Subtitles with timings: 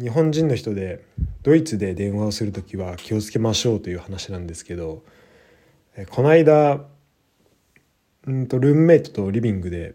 [0.00, 1.04] 日本人の人で
[1.42, 5.02] ドイツで電話をする時は気をつけましょうという話なんですけど
[6.10, 6.84] この間
[8.24, 9.94] うんとルームメイトとリビングで、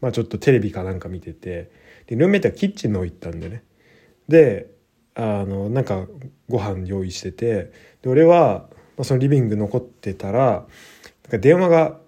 [0.00, 1.70] まあ、ちょっとテレビかなんか見てて
[2.08, 3.62] でルームメイトはキッチンの方行ったんでね。
[4.26, 4.70] で
[5.14, 6.06] あのなんか
[6.48, 7.72] ご飯用意してて
[8.02, 8.66] で俺は、
[8.96, 12.00] まあ、そのリビング残ってたらなんか電話が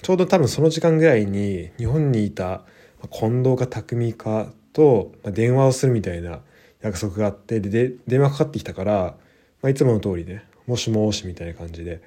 [0.00, 2.62] ちょうど多分その時間ぐらいに日本にいた
[3.10, 6.40] 近藤か匠かと電話をするみたいな
[6.84, 9.16] 約束があってで電話かかってきたから、
[9.62, 12.02] まあ、いつもの通りね「もしもし」みたいな感じで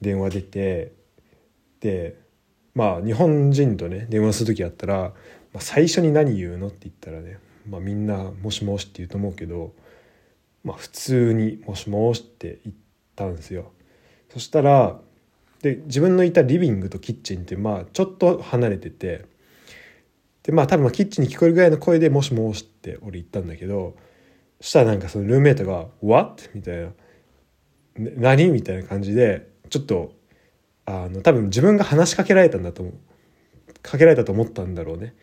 [0.00, 0.92] 電話出て
[1.80, 2.16] で
[2.74, 5.12] まあ日本人とね電話する時あったら、ま
[5.56, 7.38] あ、最初に何言うのって言ったらね、
[7.68, 9.74] まあ、みんな「もしもし」って言うと思うけど、
[10.62, 12.76] まあ、普通に「もしもし」って言っ
[13.16, 13.72] たんですよ。
[14.30, 15.00] そしたら
[15.62, 19.24] で自分のいたリビングとキッチンってまあちょっと離れてて
[20.44, 23.96] でまあ多分キッチンに聞こえるぐらいの声で「もしもし」って俺言ったんだけど
[24.62, 26.92] したらなんかそのルーメイトが「What?」みたいな
[28.16, 30.12] 「何?」みたいな感じでちょっと
[30.86, 32.94] あの多分自分が話しかけられたんだと思う
[33.82, 35.14] かけられたと思ったんだろうね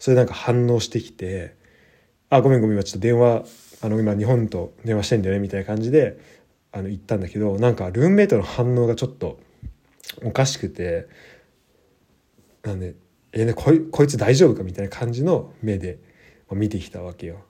[0.00, 1.54] それなんか反応してきて
[2.28, 3.44] 「あごめんごめん今ちょっと電話
[3.80, 6.18] あの今日本と電話してんだよね」みたいな感じで
[6.72, 9.38] あの言ったんだけどなんかルームメイトの反応がちょっと
[10.24, 11.06] おかしくて
[12.64, 12.96] なんで
[13.32, 15.98] 「えー、ね、こいこいつ大丈夫か?」みたいな感じの目で
[16.50, 17.44] 見てきたわけよ。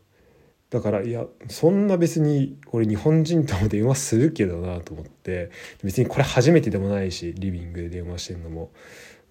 [0.70, 5.50] だからいやそんな別に俺日本人とも電話するけどなと思って
[5.82, 8.70] 別にこれ初めてでもないしリビングで電話してんのも。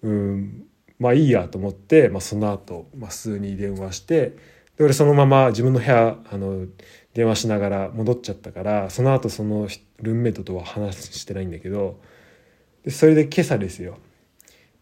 [0.02, 0.66] うん
[0.98, 4.36] まあいいやと思って、まあ、その後、まあ、普通に電話して
[4.76, 6.66] で俺そのまま自分の部屋あの
[7.14, 9.68] 電話しながら戻っちゃったからその後その
[10.00, 12.00] ルーメイトとは話してないんだけど
[12.84, 13.98] でそれで今朝ですよ、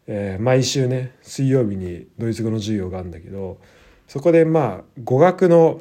[0.06, 3.58] えー、毎週ね水曜日にドイツ語の授業があるんだけど
[4.06, 5.80] そこでまあ語学の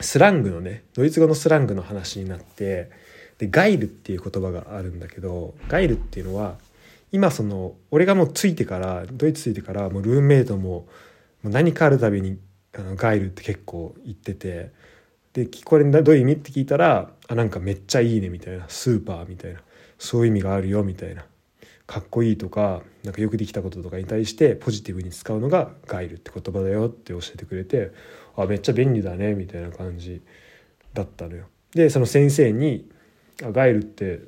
[0.00, 2.90] スラングのねドイツ語のスラングの話になって
[3.38, 6.56] でガイルっていう言葉があるんだけどガイルっていうのは
[7.12, 10.86] 今その俺がもうついてからドイツついてからもうルームメイトもも
[11.44, 12.38] う何かあるたびに
[12.76, 14.70] あのガイルって結構言ってて
[15.32, 19.60] でこれどういう意味って聞いたらあなんかめっちゃいいねみたいなスーパーみたいな
[19.98, 21.24] そういう意味があるよみたいな
[21.86, 27.92] かっこいいとかなんかよくできたこととかに対してポジティブに使うのがガイルって言葉だよって教えてくれて
[28.42, 30.22] あめっちゃ便利だねみたいな感じ
[30.94, 31.46] だったのよ。
[31.74, 32.88] でその先生に
[33.42, 34.20] 「あガイルって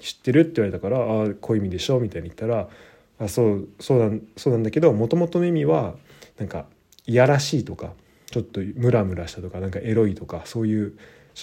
[0.00, 2.68] 知ってる?」って言われたから「ああこういう意味でしょ」みたいに言ったら
[3.18, 5.96] 「あそうそうなんそうなんだけどもともとの意味は
[6.38, 6.66] なんか
[7.06, 7.94] いやらしいとか
[8.30, 10.94] ちょっとムラムラしたとかなんかエロいとかそういう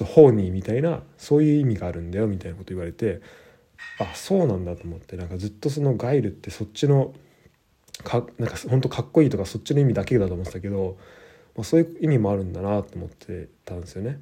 [0.05, 3.21] ホーニーみたいなそういう意味があるんだよみたいなこと言われて
[3.99, 7.13] あそうなんだと思ってなんかずっとそのガイルってそっちの
[8.03, 10.97] かなんか本当かっこいいとかそっちの意味だけだと思ってたけど
[11.57, 14.19] まあ、そういう意味もあるんだなと思ってたんですよね。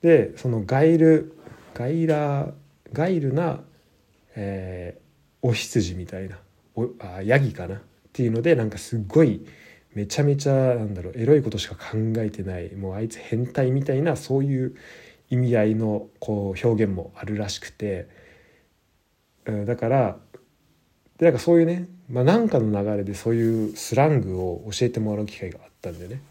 [0.00, 1.36] でそのガイル
[1.74, 2.52] ガイラー
[2.92, 3.60] ガイルな、
[4.34, 6.38] えー、お羊みたいな
[6.74, 7.76] おあヤギかな？
[7.76, 7.80] っ
[8.12, 9.44] ていうのでなんかすごい
[9.94, 14.74] めちゃめちゃなんだろうエロいことしか考えてないもうあいつ変態みたいなそういう
[15.28, 18.08] 意味合いのこう表現もあるらしくて、
[19.46, 20.16] うん、だから
[21.20, 26.22] でなんかそういうね、まあ、なんかの流れでそういうスラングを教えてもらう機会があったんでね。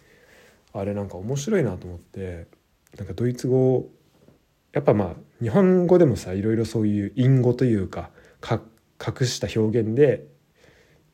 [0.73, 2.47] あれなんか面白いなと思って
[2.97, 3.87] なんかドイツ語
[4.73, 8.09] やっぱまあ日本語でもさいろいろそういう隠語というか
[8.99, 10.25] 隠した表現で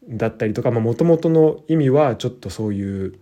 [0.07, 3.19] だったりとかもともとの意味はちょっとそういう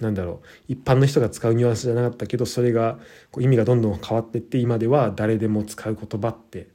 [0.00, 2.98] なんだろう一般の人が使うニュアンスじゃなかったけどそれが
[3.32, 6.68] こう意味がどんどん変わっていって今では誰でも使う言葉って、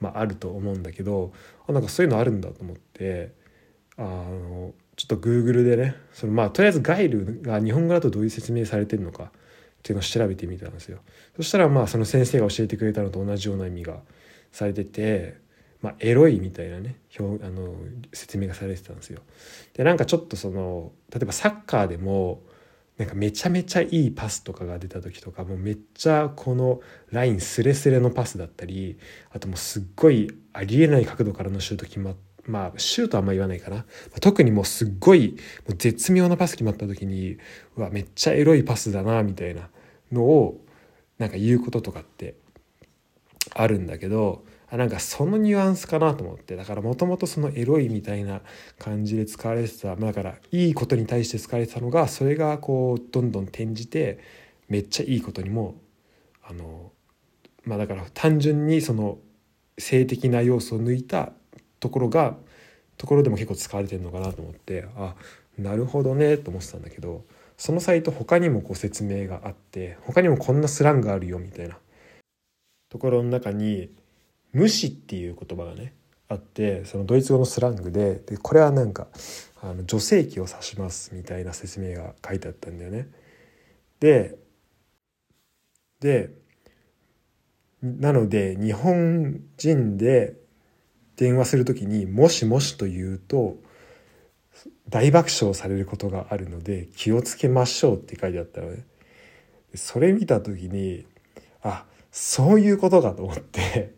[0.00, 1.32] まあ、あると思うんだけど
[1.66, 3.32] あなんかそういうのあるんだと思って
[3.96, 9.30] あのちょっと Google でねそのまあとりあえずガイルが日本語だとどういう説明されてるのかっ
[9.82, 10.98] ていうのを調べてみたんですよ。
[11.36, 14.00] そしたらまあその先生が教えてくれたのと同じような意味が
[14.52, 15.36] されてて、
[15.82, 17.74] まあ、エロいみたいなね表あの
[18.12, 19.20] 説明がされてたんですよ。
[19.74, 22.42] でなんかちょっとその例えばサッカーでも
[22.98, 26.80] なんかめちゃめちゃいいパスとかが出た時とかもうめっちゃこの
[27.10, 28.98] ラインスレスレのパスだったり
[29.30, 33.84] あともうすっごいありえない角度からのシュート決まってまあシュートはあんま言わないかな。
[34.22, 35.36] 特にもうすっごい
[35.68, 37.36] もう絶妙なパス決まった時に
[37.76, 39.68] うわめっちゃエロいパスだなみたいな
[40.10, 40.64] のを
[41.18, 42.36] なんか言うこととかって
[43.54, 46.56] あるんだけどなんかそのニュアンスかなと思って。
[46.56, 48.42] だからもともとそのエロいみたいな
[48.78, 54.18] 感じで使われてた、まあ、だからいいことに対して使われてたのがそれがこうどんどん転じて
[54.68, 55.76] めっちゃいいことにも
[56.44, 56.92] あの
[57.64, 59.18] まあだから単純にその
[59.78, 61.32] 性的な要素を抜いた
[61.80, 62.36] ところが
[62.98, 64.86] ところでも結構使われてるのかなと思って。
[64.96, 65.14] あ
[65.58, 67.24] なるほどねと思ってたんだけど
[67.56, 71.76] そのサイト他にもこ説明があって他にもこんなスラングあるよみたいな
[72.88, 73.90] ところの中に
[74.58, 75.94] 「無視」っていう言葉がね
[76.28, 79.06] あってそのドイツ語のスラングででこれはなんか
[79.60, 83.08] あの女性器を指しますみたいな説明が書いてあったんだよね。
[84.00, 84.36] で
[86.00, 86.30] で
[87.82, 90.36] なので日本人で
[91.16, 93.56] 電話する時に「もしもし」と言うと
[94.88, 98.84] 大爆笑されることがあるので気をつけましょうって書いてあったのね。
[99.74, 101.06] それ見た時に
[101.62, 103.97] あそういうことかと思って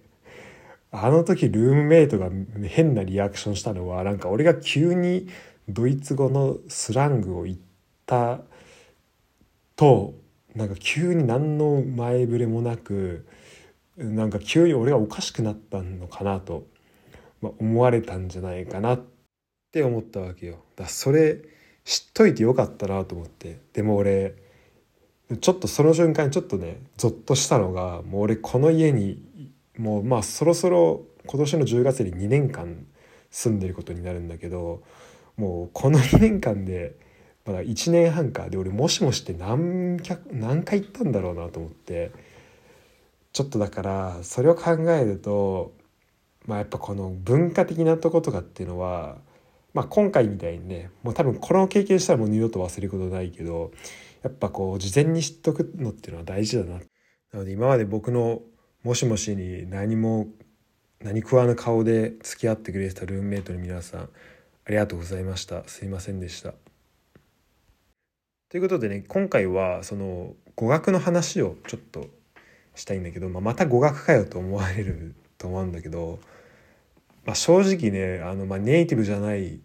[0.93, 2.31] あの時ルームメイトが
[2.65, 5.29] 変なリアクションしたのはなんか俺が急に
[5.69, 7.59] ドイツ語のスラングを言っ
[8.07, 8.41] た
[9.77, 10.15] と
[10.55, 13.27] なんか急に何の前触れもなく
[13.97, 16.67] なんか急に俺がおかしくなったのかなと、
[17.41, 19.03] まあ、思われたんじゃないかなっ
[19.71, 20.59] て思ったわけよ。
[20.75, 21.39] だそれ
[21.85, 24.35] 知っといてよかったなと思ってでも俺
[25.41, 29.23] ちょっとその瞬間にちょっとねゾッとしたのがもう俺この家に
[29.81, 32.87] もうまあそろそろ今年の10月に2年間
[33.31, 34.83] 住んでることになるんだけど
[35.37, 36.97] もうこの2年間で
[37.47, 39.97] まだ1年半かで俺もしもしって何
[40.33, 42.13] 何回行ったんだろうなと思って
[43.33, 45.73] ちょっとだからそれを考えると
[46.47, 49.17] まあやっぱこの文化的なとことかっていうのは
[49.73, 53.73] まあ今回みたいにねもう多分この経験したらもう二度と忘れることないけど
[54.23, 56.81] やっぱこう事前に知っとくのっていうのは大事だな。
[57.33, 58.43] なので今まで僕の
[58.83, 60.29] もしもしに何も
[61.03, 64.09] 何食わぬ顔で付き合ってくれてたルームメイトの皆さんあ
[64.71, 66.55] りがとうございましたすいませんでした。
[68.49, 72.07] ということでね今回はその語学の話をちょっと
[72.75, 76.19] したいんだけど、まあ、また語学かよと思われると思うんだけど、
[77.27, 79.61] まあ、正直ねあの、まあ、ネイティブじゃない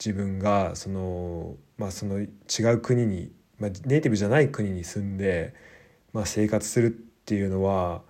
[0.00, 2.26] 自分がその,、まあ、その違
[2.74, 3.30] う国に、
[3.60, 5.54] まあ、ネイティブじゃない国に住んで、
[6.12, 8.02] まあ、生活するっていうのは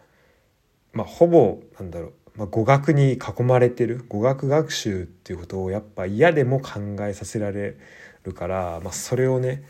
[0.97, 4.03] まあ、ほぼなんだろう、まあ、語学に囲まれてる。
[4.09, 7.77] 語学学習っていうことをやっぱ嫌でも考えさせられ
[8.25, 9.63] るから、まあ、それをね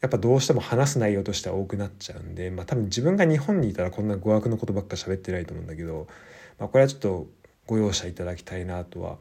[0.00, 6.08] やっぱどうしても話す内容としては多くなっちゃうんで、まあ、多分自分が日本にいたらこんな語学のことばっか喋ってないと思うんだけど、
[6.58, 7.28] まあ、これはちょっと
[7.68, 9.18] ご容赦いただきたいなとは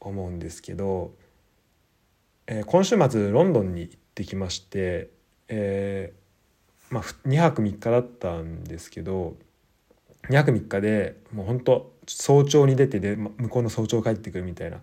[0.00, 1.12] 思うんですけど、
[2.48, 5.10] えー、今週末ロンドンに行ってきまして、
[5.46, 9.36] えーまあ、2泊3日だったんですけど
[10.28, 14.78] 2泊3日でもうほんと早朝に出てで向こうの早朝帰ってくるみたいな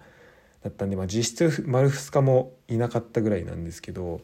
[0.63, 4.21] だったんで、まあ、実質丸2日もいなかったぐらいなんですけど、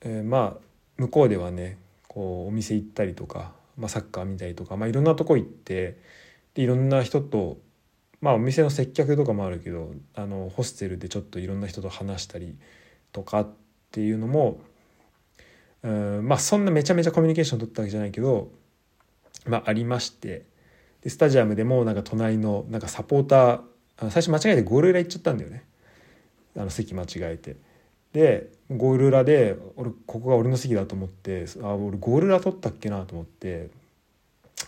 [0.00, 0.60] えー、まあ
[0.96, 1.78] 向こうではね
[2.08, 5.98] こうお店行ったりとか、まあ、サッカー見たりとか、まあ、いろんなとこ行って
[6.54, 7.58] でいろんな人と、
[8.20, 12.56] まあ、お店の接客とかもあるけどあのホステルでちょっといろんな人と話したり
[13.12, 13.48] とかっ
[13.92, 14.60] ていうのも
[15.84, 18.50] うんまあそんなめちゃめちゃコミュニケーション取ったわけじゃないけど
[19.48, 20.44] まあ、ありまして
[21.02, 25.64] でスタジアムでもなんか隣のなんかサポーター最初間違えてゴール裏行っちゃったんだよね。
[26.56, 27.56] あの席間違えて。
[28.12, 33.70] でゴール裏で俺ここが俺の席だと思ってあ俺ゴール裏取ったっけなと思って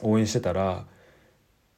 [0.02, 0.86] 応援してたら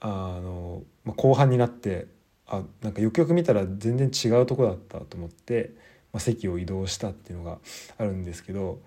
[0.00, 2.06] あの、まあ、後半になって
[2.46, 5.72] あなんかよくよく見たら全然違うとこだったと思って、
[6.12, 7.58] まあ、席を移動したっていうのが
[7.98, 8.80] あるんですけど、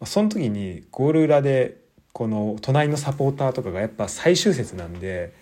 [0.00, 1.85] まあ、その時にゴール裏で
[2.16, 5.34] この隣のサポーターとかがやっぱ最終節なんで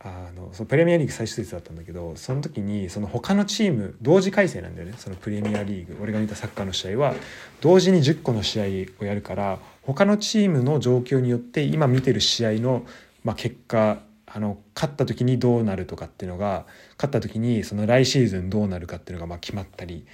[0.00, 4.94] あのそのプレミアリーグ最終節だったんだけどその時にその他のチーム同時開催なんだよね。
[4.98, 7.14] そのプレミアリーグ俺が見たサッカーの試合は
[7.60, 8.64] 同時に10個の試合
[9.00, 12.84] をやるから他のチームの状況によって今見てる試合の、
[13.22, 16.66] まあ、結果あの勝った時にどうなるとかっていうのが
[16.96, 20.08] 勝った時にその来シーズンどうなるかっていうのがまあ決まったり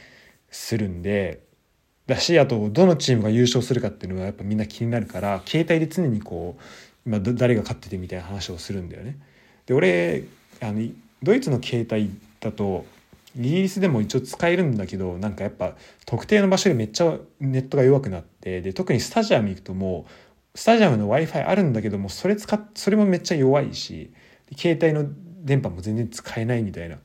[0.51, 1.41] するんで
[2.07, 6.63] だしあとどのチームが優勝するかっていうのはやっぱみんな気になるから携帯で常にこう
[7.07, 9.19] 今誰が勝っててみたいな話をするんだよね。
[9.67, 10.25] で俺
[10.61, 10.87] あの
[11.23, 12.85] ドイツの携帯だと
[13.37, 15.75] イギリスでも一応使えるんだけどなんかやっぱ
[16.07, 20.07] 特定の場所でめっちゃネットが弱くなってで特にスタジアム行くとも
[20.55, 24.13] うスタジアムの w i f i あるんだけどもそれ使っそれもめっちゃ弱いし
[24.57, 25.11] 携帯の
[25.43, 26.99] 電波も全然使えないみたいな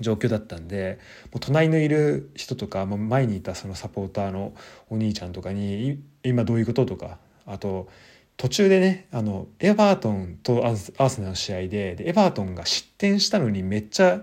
[0.00, 0.98] 状況だったんで
[1.32, 4.54] もう隣のいる人とか、まあ、前にいたそのサポーターの
[4.90, 7.88] お兄ちゃんとかに「今どういうこと?」とかあと
[8.36, 10.76] 途中でねあのエバートンとアー
[11.08, 14.22] セナルの試合ででエバートンが失点したのにめっちゃ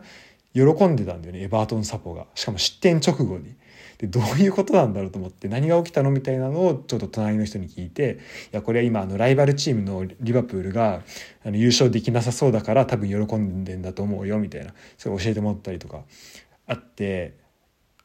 [0.53, 3.55] 喜んでたんだよねエバートンサポがしかも失点直後に。
[3.97, 8.19] でどういうことなんだろうと思って何が起きたのみたいなのをちょっと隣の人に聞いて
[8.51, 11.01] いやこれは今あのライバルチームのリバプールが
[11.45, 16.01] あの優勝できなさそうだから多分喜んでんだと思うよみたいなそれ教えてもらったりとか
[16.67, 17.35] あって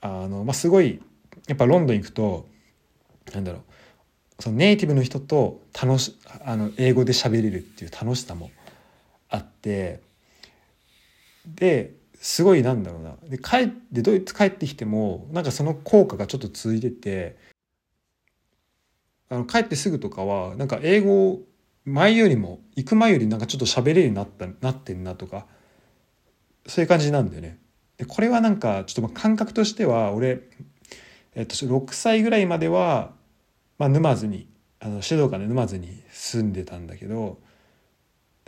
[0.00, 1.00] あの、まあ、すごい
[1.48, 2.46] やっぱロンドン行くと
[3.34, 3.62] なんだろう
[4.42, 8.50] そのネイティブの人と楽しあの英語で喋れるっていう楽しさも
[9.28, 10.00] あって
[11.46, 17.38] ですごいなんだろうなで帰ってドイツ帰ってきてもなんかその効果がちょっと続いてて
[19.30, 21.40] あの帰ってすぐとかはなんか英語
[21.86, 25.46] 前よりも行く前よりなんかちょっと喋れるようになったなってんなとか
[26.66, 27.58] そういう感じなんだよね。
[27.96, 30.42] でこれはなんかちょっと感覚としては俺、
[31.34, 33.12] えっと、6歳ぐらいまでは、
[33.78, 34.48] まあ、沼津に
[34.78, 37.38] あの静岡の沼津に住んでたんだけど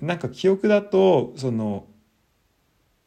[0.00, 1.86] なんか記憶だとその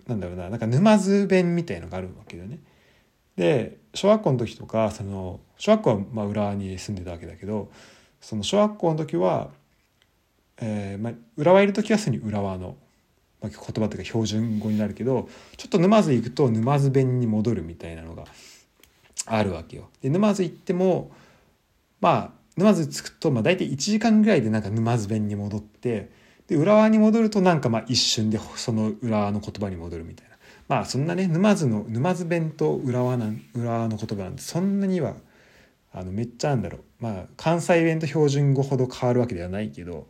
[0.08, 2.60] なんだろうななんか沼津弁みたいのがあるわけだよね。
[3.36, 7.70] で小学校の時とかその小学校はまあ浦和に住んでたわけだけど
[8.22, 9.50] その小学校の時は、
[10.58, 12.78] えーまあ、浦和いる時はすぐに浦和の、
[13.42, 18.24] まあ、言葉というか標準語になるけどちょっと沼津行くと沼津弁に戻るみたいなのが
[19.26, 19.90] あるわけよ。
[20.02, 21.12] で沼津行っても
[22.00, 26.10] まあ沼津着くとまあ大体1時間ぐらいでなんか沼津弁に戻って
[26.48, 30.36] で浦和に戻るとなんかまあ一瞬でその浦和の言葉に戻るみたいな。
[30.68, 35.16] まあそんなね沼津の沼津弁と浦和なん浦和の言葉なんてそんなには
[35.94, 36.82] あのめっちゃなんだろう。
[37.00, 40.08] まあ関西弁と標準語ほど変わるわけではないけど、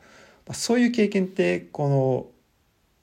[0.47, 2.31] まあ、そういう経験ってこ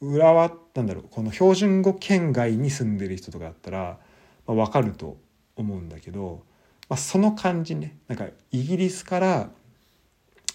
[0.01, 3.99] の浦和なんだろうこの標準語圏外に住んでる人とかだったら、
[4.47, 5.17] まあ、分かると
[5.57, 6.43] 思うんだけど、
[6.89, 7.97] まあ、その感じね。
[8.09, 9.51] なんかイギリスから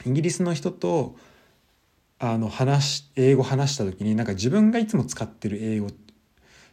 [0.05, 1.15] イギリスの人と
[2.19, 5.89] あの話英語話した時になんか自分がいつも使ってる英語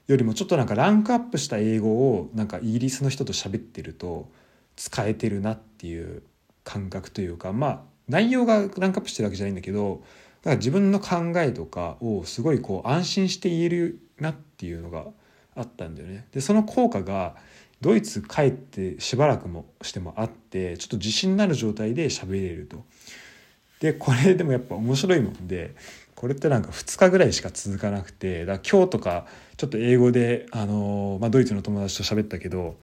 [0.07, 4.31] よりもちょっとなんかランクアップした英語をなんかイギリスの人と喋ってると
[4.77, 6.23] 使えてるなっていう
[6.63, 10.03] 感覚というかまあ内容がランクアップしてるわけじゃないんだけど
[10.43, 15.07] だから自分の考えとかをすごいこう安心して言えるなっていうのが
[15.57, 16.27] あったんだよね。
[16.33, 17.37] でその効果が
[17.81, 22.85] ドイツ帰ってしばらくもしてもあってちょっと自信になる状態で喋れると。
[23.81, 25.75] でこれでもやっぱ面白いもんで
[26.15, 29.27] これってなんか2日ぐらいしか続かなくてだ今日とか
[29.57, 32.77] ちょっと英語で、あのまあ、ドイツの友達と喋ったけど、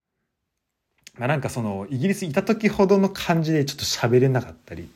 [1.18, 4.90] まあ、なんかそのイギリスいた時ほどの感じでちょっと喋れなかったり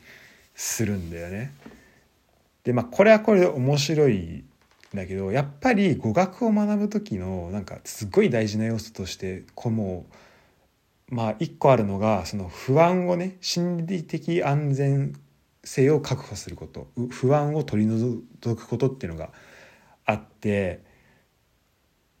[0.54, 1.52] するんだよね。
[2.64, 4.44] でまあこれはこれで面白いん
[4.94, 10.04] だけどやっぱり語学を学ぶ時のなんかすごい大事な要素としてこの
[11.08, 15.14] まあ一個あるのがその不安をね心理的安全
[15.66, 18.22] 性を確保すること不安を取り除
[18.56, 19.30] くことっていうのが
[20.06, 20.80] あって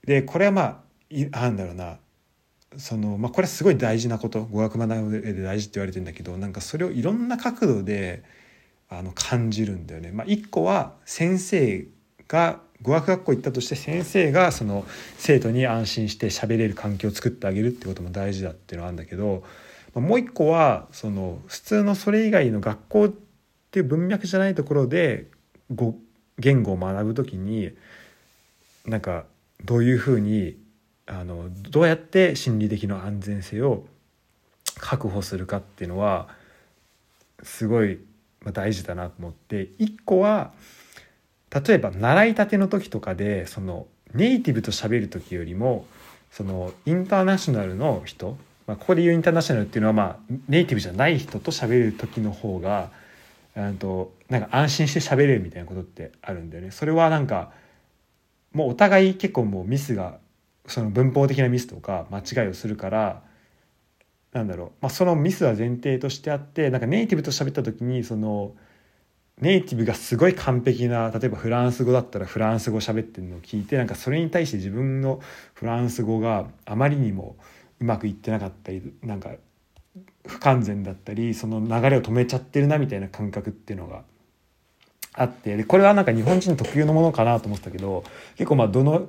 [0.04, 0.82] でこれはまあ
[1.30, 1.98] なんだろうな
[2.76, 8.24] その、まあ、これすごい大事なこと語学学ぶ上で大事って言われてんだけどなんかそれをいろんな角度で
[8.88, 10.12] あの感じるんだよね。
[10.12, 11.86] まあ、一個は先生
[12.28, 14.84] が語学学校行ったとして先生がその
[15.18, 19.44] 生徒に安心して喋れる環境を作ってあげるってことも大事だっていうのはあるんだけど
[19.94, 23.12] もう一個はその普通のそれ以外の学校
[23.66, 25.26] っていう文脈じゃないところで
[25.74, 25.96] 語
[26.38, 27.72] 言語を学ぶ時に
[28.86, 29.24] なんか
[29.64, 30.56] どういうふうに
[31.06, 33.86] あのどうやって心理的な安全性を
[34.78, 36.28] 確保するかっていうのは
[37.42, 37.98] すごい
[38.52, 40.52] 大事だなと思って一個は
[41.50, 45.86] 例えば習いたての時とかでそのネイティブと喋る時よりも
[46.30, 50.16] そのインターナショナルの人、まあ、ここで言うインターナショナルっていうのはまあ
[50.48, 52.90] ネイティブじゃない人と喋る時の方が
[53.78, 56.70] となんか安心して喋れるみたいなことってあるんだよね。
[56.70, 57.52] それはなんか
[58.52, 60.18] もうお互い結構もうミスが
[60.66, 63.22] その文法的なミスとか間違いをするから
[64.32, 68.54] なんだろう、まあ、そのミスは前提としてあってなんかネイティブと喋った時にその
[69.40, 75.20] ネイティブがすごい完璧な例えばフランス語だったらフランス語喋ってるのを聞いてなんかそれに対して自分の
[75.54, 77.36] フランス語があまりにも
[77.80, 79.30] うまくいってなかったりなんか
[80.26, 84.02] 不完全だったりその流れを止めちゃってるなみたいな感覚っていうのが
[85.12, 88.04] あってでこれはなんか日本人特有のものかなと思ってたけど
[88.36, 89.08] 結構まあどの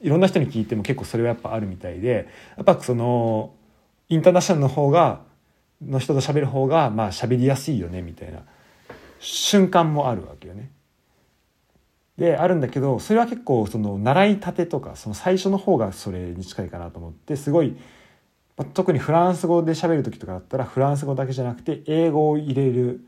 [0.00, 3.54] いろんな人に聞いても結構それはやっぱあるみたいでやっぱその
[4.08, 5.22] インターナショナルの方が
[5.82, 8.40] の人と喋る方がまあ喋りやすいよねみたいな
[9.18, 10.70] 瞬間もあるわけよね。
[12.18, 17.76] であるんだけどそれは結構その習いたてとかその最初の方がそれに近いかなと思ってすごい
[18.56, 23.04] まあ特にフランス語で喋る時とかだったらフランス語だけじゃなくて英語を入れる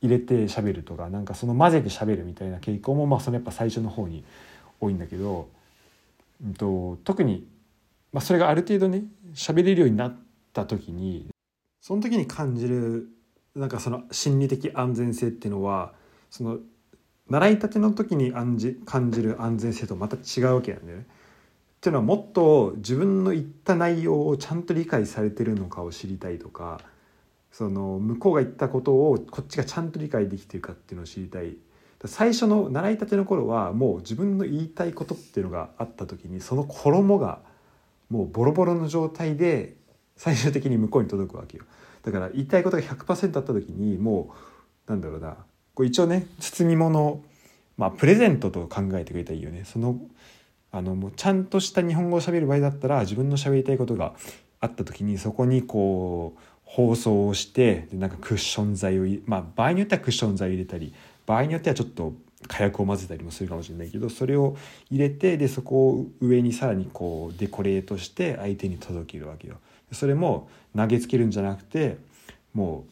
[0.00, 4.24] 入れて喋るとかなんかその混ぜて喋るみたいな傾向もまあそのやっぱ最初の方に
[4.80, 5.48] 多いんだけど、
[6.44, 7.48] うんと、特に、
[8.12, 9.02] まあ、それがある程度ね
[9.34, 10.16] 喋れるようになっ
[10.52, 11.28] た時に
[11.80, 13.08] その時に感じる
[13.56, 15.92] なんかその心理的安全性っていうのは
[16.30, 16.58] その
[17.28, 21.06] 習いたての時に感じる安全性とまた違うわけなんだよね。
[21.78, 26.80] っていうのはもっと自分の言った内容をちゃんと理解されてるのかを知りたいとか
[27.52, 31.56] その向こうが言ったことをこっちがちゃんと理解できてるかっていうのを知りたい。
[32.04, 37.40] 最初の習いたての頃はもう自分の言いたいことっていうのがあった時にその衣が
[38.08, 39.74] もうボロボロの状態で
[40.16, 41.64] 最終的に向こうに届くわけよ。
[42.04, 44.34] だから言いたいことが100%あった時にも
[44.86, 45.36] うなんだろうな。
[45.74, 47.22] これ一応ね包み物
[47.76, 49.64] まあプレゼントと考えてくれたらいいよね。
[49.64, 50.00] その
[50.70, 54.14] あのもうちゃんとした日本語を喋る場合だったら自分の喋りたいことが
[54.60, 60.92] あった時にそこにこう放送をしてでなんかクッション材をまあ場合によってはクッション材を入れたり
[61.26, 62.12] 場合によってはちょっと
[62.46, 64.56] 火薬を混ぜたりもするかもしれないけどそれを
[64.90, 69.56] 入れてでそこを上にさらにこうデコレートして相手に届けるわけよ。
[69.92, 71.96] それも投げつけるんじゃなくて
[72.52, 72.84] も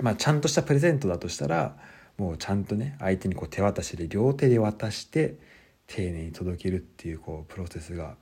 [0.00, 1.76] う、まあ、ちゃんとしたプレゼントだとしたら
[2.18, 5.34] もうちゃんとね相手にこう手渡しで両手で渡して
[5.86, 8.16] 丁寧に届けるっていうこうプロセスが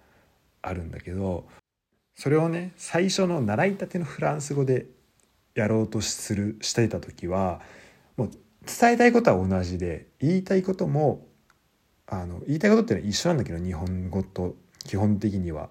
[0.62, 1.46] あるんだけど
[2.14, 4.86] それをね最初の習いたてのフランス語で
[5.54, 7.60] やろうとするしていた時は
[8.16, 8.30] もう
[8.66, 11.26] 伝えたいことは同じで言いたいことも
[12.06, 14.54] あの言いたいことっていうのは一緒なんだけど日本語と
[14.84, 15.70] 基本的には。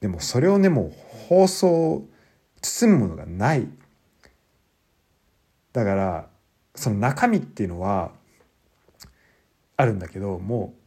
[0.00, 0.92] でもそれをねもう
[1.28, 2.06] 放送
[2.62, 3.68] 包むものがない
[5.72, 6.28] だから
[6.74, 8.12] その中身っていうのは
[9.76, 10.77] あるんだけどもう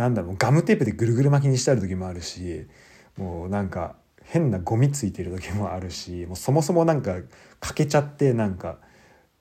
[0.00, 2.66] なんだろうガムテープでぐるぐる巻きにしてある時もあるし
[3.18, 7.16] もうなんか変なゴミついてる時もあるしもうそもそもなんか
[7.60, 8.78] 欠けちゃってなんか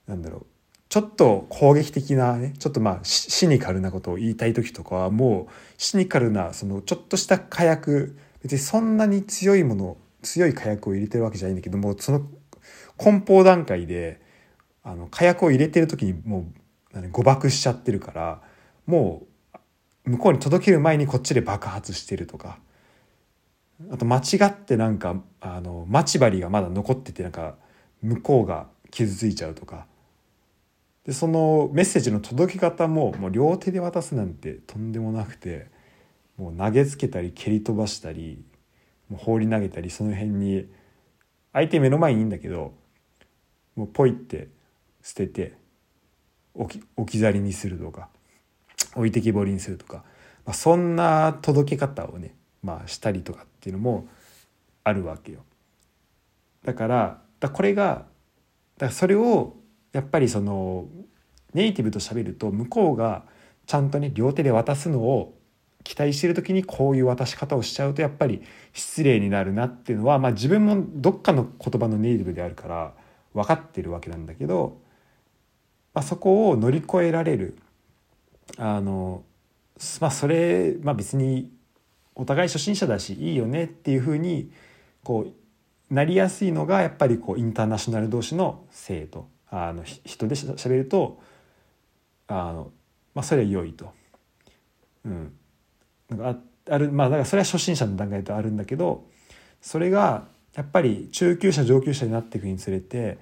[0.06, 0.46] なんだろう
[0.90, 12.28] ちょっと攻撃的なねちょっとまあシニカルなことを言いたい時とかはもうシニカルなそのちょっとした火薬別にそんなに強いもの強い火薬を入れてるわけじゃないんだけどもその
[12.98, 14.20] 梱包段階で
[14.84, 16.52] あの火薬を入れてる時にも
[16.94, 18.42] う誤爆しちゃってるから
[18.86, 19.29] もう
[20.10, 22.58] 向こうに届ける前にこっちで爆発してるとか。
[23.92, 27.56] あと間違ってなんかあの待ち針がまだ残っててなんか
[28.02, 29.86] 向こうが傷ついちゃうとか。
[31.06, 35.68] でそのメッセージの届け方ももう両手で渡すなんてとんでもなくて
[36.38, 38.44] もう投げつけたり蹴り飛ばしたり
[39.10, 40.68] もう放り投げたりその辺に
[41.54, 42.74] 相手目の前にいいんだけど
[43.76, 44.50] もうポイって
[45.02, 45.54] 捨てて
[46.54, 48.10] 置き置き去りにするとか。
[48.96, 50.04] 置いてきぼりにするとか、
[50.46, 54.08] まあ、そんな届け方をねまあ、したりとかっていうのも
[54.84, 55.40] あるわけよ。
[56.64, 58.06] だからだこれが
[58.78, 59.56] だからそれを
[59.94, 60.88] やっぱりその
[61.54, 63.24] ネイティブと喋ると向こうが
[63.66, 65.38] ちゃんとね両手で渡すのを
[65.84, 72.94] 期待してる時にこういう渡し方をしちゃうとやっぱり失礼になるなっていうのは、まあ、自分もどっかの言葉のネイティブであるから
[73.34, 74.82] 分かってるわけなんだけど、
[75.94, 77.58] まあ、そこを乗り越えられる
[78.58, 79.24] あの
[80.02, 81.52] まあそれ、まあ、別に
[82.16, 84.52] お互い初心者だしいいよねっていうふうに
[85.04, 85.28] こ
[85.90, 91.20] うなりやすいのがやっぱりこうインターナショナル同士の生徒あの人でしゃべると
[92.28, 92.72] あの、
[93.16, 93.92] まあ、それは良いと。
[95.06, 95.34] うん、
[96.10, 99.06] なんかあるまあだからそれは初心者の段階であるんだけど
[99.62, 103.18] それがやっぱり中級者上級者になっていくにつれて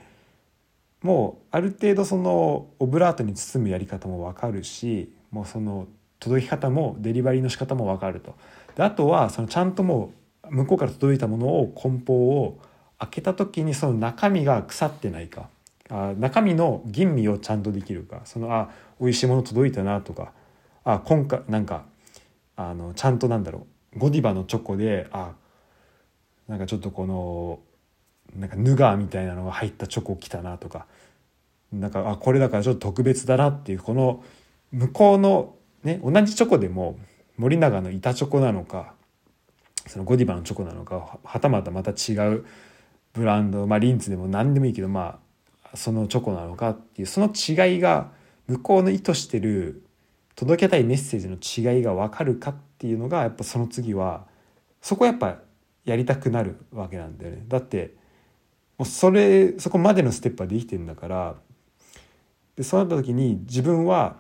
[1.02, 5.88] もうある程度そのオブラートに包むやり方も分かるしもうその
[6.20, 8.36] 届き方もデリバリーの仕方も分かると。
[8.76, 10.12] であとはそのちゃんとも
[10.50, 12.60] う向こうから届いたものを梱包を
[13.00, 15.50] 開けた時にその中身が腐ってないか。
[15.90, 18.22] あ中身の吟味をちゃんとできるか。
[18.26, 20.32] そのあ美味しいもの届いたなとか。
[20.84, 21.84] あ今回なんか
[22.56, 24.00] あのちゃんとなんだろう。
[24.00, 25.32] ゴディバのチョコであ
[26.48, 27.60] なんかちょっとこの
[28.36, 30.86] なんかヌガーみたいなのが入ったチョコ来たなとか。
[31.74, 34.24] なんかあこれだからちょっと特別だなっていうこの
[34.72, 36.98] 向こうのね同じチョコでも
[37.38, 38.94] 森永の板チョコなのか
[39.86, 42.46] そのゴディバのチョコなのかはたまたまた違う
[43.14, 45.20] ブランド、まあ、リンツでも何でもいいけどま
[45.64, 48.12] あそのチョコなのかっていうその違いが
[48.48, 49.84] 向こうの意図してる
[50.36, 54.26] 届けたいメッセージの違いが分かるかっていうのがやっぱその次は
[54.82, 55.40] そこやっぱ
[55.84, 57.44] やりたくなるわけなんだよね。
[57.48, 57.96] だって
[58.78, 61.36] もうそれそこまでのステップはできてるんだから
[62.56, 64.18] でそうなった時に自分は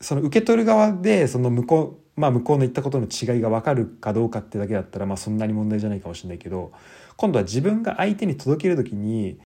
[0.00, 6.72] その受け取る側でその向こうまあ向こうの言ったことの違いが分かるかどうかってだけだったらまあそんなに問題じゃないかもしれないけど
[7.16, 9.40] 今度は自分が相手に届ける時に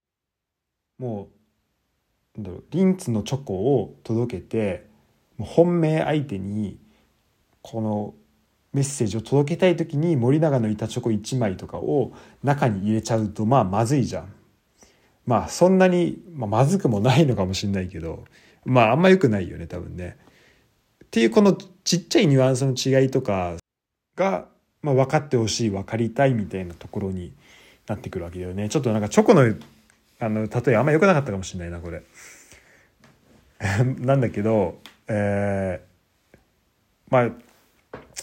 [0.98, 1.28] も
[2.36, 4.86] うなんだろうリンツのチョコを届けて
[5.38, 6.78] 本命相手に
[7.60, 8.14] この
[8.72, 12.12] メッセージを届けたい時に森永の板チョコ1枚とかを
[12.42, 14.32] 中に入れちゃうとまあまずいじゃん。
[15.26, 18.24] まあそんなに、まあ、まずくもないのかもしれないけど
[18.64, 20.16] まああんま良くないよね多分ね。
[21.12, 21.52] っていうこの
[21.84, 23.56] ちっちゃいニュアンスの違いとか
[24.16, 24.46] が、
[24.80, 27.34] まあ、分かってほしい分かりたいみたいなところに
[27.86, 32.02] なってくるわけだよねちょっとなんかチョコのあの例えあんま良くなかったかもしれないなこれ。
[34.00, 36.38] なんだけど、えー、
[37.10, 37.30] まあ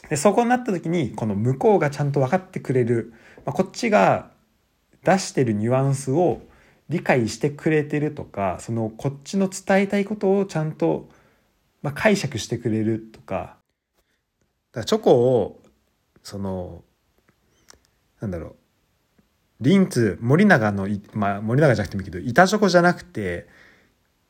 [0.10, 3.14] でそこになった時にこの向こうがちゃんと分かってくれる、
[3.46, 4.32] まあ、こっちが
[5.04, 6.42] 出してるニュアンスを
[6.90, 11.08] 理解してくれてるとかそのこっちの伝えたいことをちゃんと、
[11.82, 13.58] まあ、解釈してくれるとか。
[14.72, 15.62] だからチョコを
[16.24, 16.84] その
[18.20, 18.56] なんだろう。
[19.62, 23.48] リンツ森永の、まあ、森永じゃなくてもいいけど板チョコじゃなくて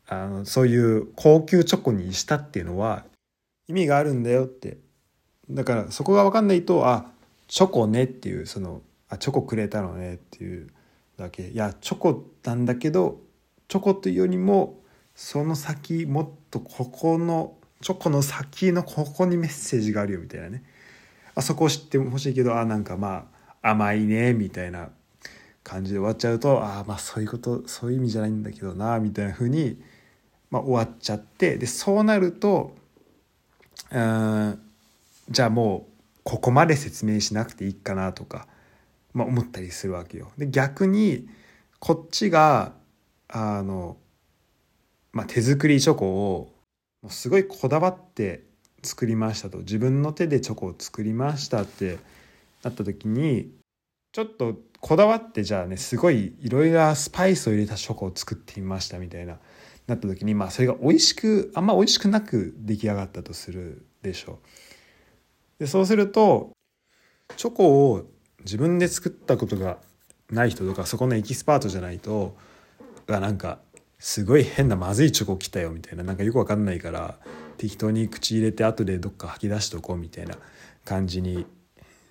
[0.07, 3.05] あのそういう高級チョコにしたっていうのは
[3.67, 4.77] 意味があるんだよって。
[5.51, 7.11] だからそこが分かんないとあ
[7.47, 10.67] チョコねっていうそのあチョコくれたのねっていう
[11.17, 11.49] だけ。
[11.49, 13.19] いやチョコなんだけど
[13.67, 14.78] チョコというよりも
[15.21, 20.63] その先もっとここのチョコの先のここにメッセージがあるよみたいなね
[21.35, 23.27] あそこを知ってほしいけどあなんかま
[23.61, 24.87] あ甘いねみたいな
[25.61, 29.81] 感じで終わっちゃうとああまあそういうことそういう意味じゃないんだけどなみたいな風に
[30.51, 32.75] まあ、終わっちゃってでそうなると
[33.91, 34.61] うん
[35.29, 38.47] じゃあもうここまで説明しなくていいかなとか、
[39.13, 40.31] まあ、思ったりするわけよ。
[40.37, 41.27] で逆に
[41.79, 42.71] こっちが
[43.27, 43.97] あの、
[45.11, 46.53] まあ、手作りチョコを
[47.01, 48.43] もうすごいこだわって
[48.83, 51.97] 作りましたと自分の手でチョコを作りましたって
[52.63, 53.51] なった時に
[54.11, 59.37] ちょっとこだわってじゃあねすごいいろいろスパイスを入れたチョコを作ってみましたみたいな
[59.87, 64.37] なった時にまあそれが美味しくあんま美味しくなく出来上がったとするでしょう。
[65.59, 66.51] でそうすると
[67.35, 68.05] チョコを
[68.41, 69.77] 自分で作ったことが
[70.31, 72.35] ない人とかそこのエキスパートじゃないと
[73.07, 73.59] がなんか
[73.99, 77.19] すごい変なまずいチョコ来たよみたいななんかよくわかんないから
[77.57, 80.35] 適当に口入れて後でどっか吐き出しとこうみたいな
[80.85, 81.45] 感じに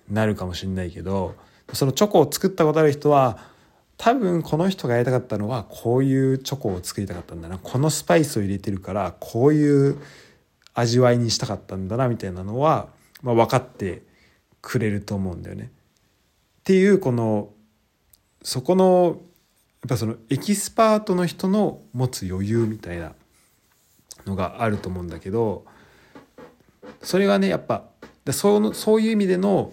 [0.09, 1.35] なるかもしんないけど
[1.73, 3.39] そのチョコを作ったことある人は
[3.97, 9.97] 多分この人がやりたかったのはこういうチョコを作りたかったんだなこのスパイスを入れてるからこういう
[10.73, 12.87] 味わいにしたかったんだなみたいなのは、
[13.21, 14.03] まあ、分かって
[14.61, 15.71] くれると思うんだよね。
[16.59, 17.49] っていうこの
[18.43, 19.19] そこの
[19.85, 23.13] っぱそのエキスパートの人の持つ余裕みたいな
[24.25, 25.65] のがあると思うんだけど
[27.01, 27.85] それがねやっぱ
[28.31, 29.71] そうそういう意味での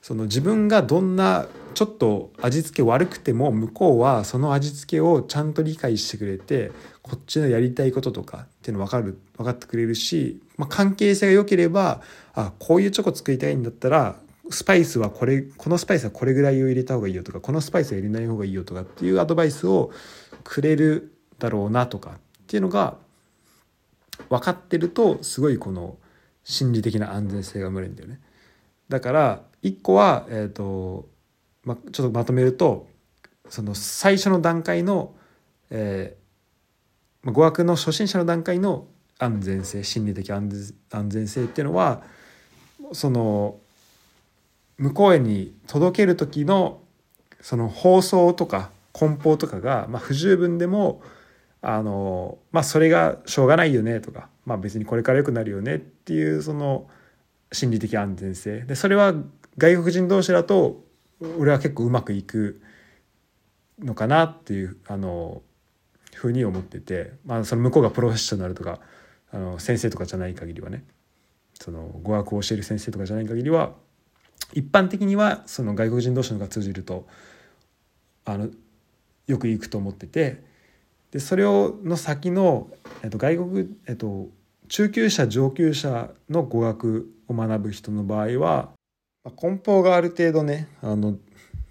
[0.00, 12.02] その自分がどんなちょっと味付け悪くても向こうはその味付けをちゃんと理解してくれてこっちのやりたいこととかっていうの分かる分かってくれるし、まあ、関係性が良ければ
[12.34, 14.16] あこういうチョコ作りたいんだったら
[14.50, 19.92] スパイスはこれこのスパイスはこれぐらいを入れた方がいいよとかこのスパイスは入れない方がいいよとかっていうアドバイスを
[20.44, 22.14] くれるだろうなとかっ
[22.46, 22.96] ていうのが
[24.28, 25.96] 分かってるとすごいこの
[26.44, 28.20] 心理的な安全性が生まれるんだよね。
[28.88, 31.08] だから1個は、えーと
[31.64, 32.88] ま、ちょっとまとめると
[33.48, 35.14] その最初の段階の、
[35.70, 38.86] えー、語学の初心者の段階の
[39.18, 40.48] 安全性心理的安
[41.08, 42.02] 全性っていうのは
[42.92, 43.60] その
[44.78, 46.80] 向こうへに届ける時の
[47.40, 51.02] その放送とか梱包とかが、まあ、不十分でも
[51.60, 56.88] あのまあそれがしょうがないよねとか、まあ、別にこれから良くなるよねっていうその
[57.52, 58.60] 心理的安全性。
[58.62, 59.14] でそれは
[59.58, 60.84] 外国人同士だと
[61.38, 62.60] 俺は結構うまくいく
[63.78, 65.42] のかなっていうあの
[66.14, 68.80] ふうに思ってて、まあ、その向こうがプロフェッショナルとか
[69.30, 70.84] あの先生とかじゃない限りはね
[71.54, 73.72] その語学を教える先生とかじゃない限りは
[74.52, 77.06] 一般的にはその外国人同士のが通じると
[78.24, 78.48] あの
[79.26, 80.42] よくいくと思ってて
[81.10, 82.70] でそれをの先の、
[83.02, 84.28] えっと、外国、えっと、
[84.68, 88.70] 中級者上級者の語学を学ぶ人の場合は
[89.36, 91.16] 梱包がある程度ねあの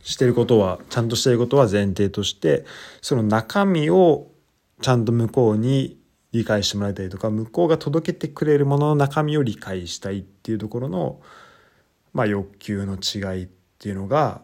[0.04, 2.66] してることはちゃんとしてることは前提として
[3.02, 4.32] その中身を
[4.82, 5.98] ちゃんと向こうに
[6.32, 11.20] 理解してもらいたいとか向こうが届けてくれるものの中身を理解したいっていうところの、
[12.14, 13.48] まあ、欲求の違いっ
[13.80, 14.42] ていうのが、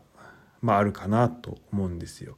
[0.61, 2.35] まあ、あるかなと思うんですよ。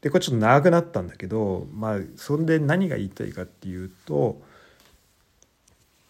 [0.00, 4.40] でこれちょっと長くなったんだけど、まあ、それで何が言いたいかっていうと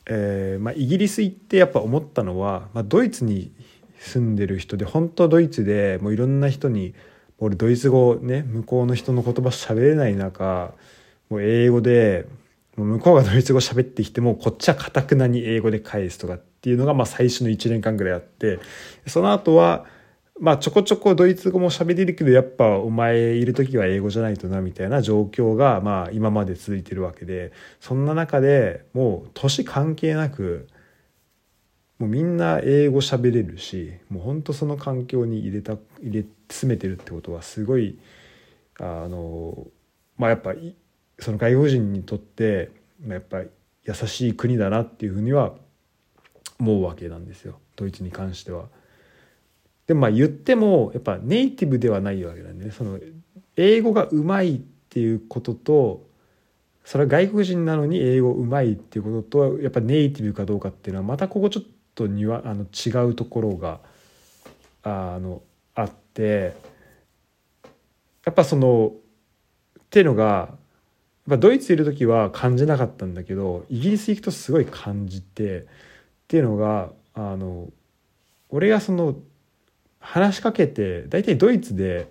[0.09, 3.53] えーまあ、イギリス行ってやっぱ思ったのは、まあ、ドイツに
[3.98, 6.94] 住んでる人で本当ドイツでもういろんな人に
[7.38, 10.72] 俺ドイツ語ね向こうの人の言葉喋れない中
[11.29, 12.27] もう英語で
[12.77, 18.59] もう向こうがドイツ語喋ってきてもこっちはかたくなに英語で返すとかっっていうのがまあ最初の1年間ぐらいあって
[19.07, 19.87] その後は
[20.40, 30.68] まあちょこちょこドイツ語も喋れるけどやっぱお前いる時は英語じゃないとなみたいな状況がまあ今まで続いてるわけでそんな中でもう年関係なく
[31.99, 37.99] もうみんな英語喋れるしもうほんとその環境に入れた入れ詰めてるってことはすごい
[38.81, 39.66] あの
[40.16, 40.55] まあやっぱ
[41.18, 42.71] その外国人にとって
[43.07, 45.59] やっぱ優しい国だなっていうふうには思
[46.59, 48.66] 思うわけなんですよドイツに関しては。
[49.87, 52.99] でもまあ言ってもやっぱネイティブではないわけなんでねその
[53.57, 56.07] 英語がうまいっていうことと
[56.85, 63.81] それは外国人なのに英語うまいっていうこととやっぱネイティブかどうかっていうのはまたここちょっとにはあの違うところが
[64.83, 65.42] あの
[65.75, 66.55] あって
[68.25, 68.92] やっぱその
[69.81, 70.57] っていうのがやっ
[71.31, 75.66] ぱドイツいる時は感じなかったんだけどイギリス行くとすごい感じて
[76.29, 77.69] っていうのがあの
[78.51, 79.17] 俺がその
[79.99, 82.11] 話しかけて大体ドイツで